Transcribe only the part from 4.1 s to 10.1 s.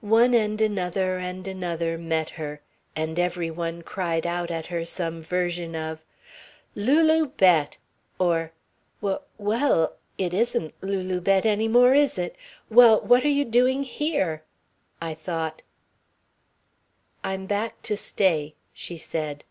out at her some version of: "Lulu Bett!" Or, "W well,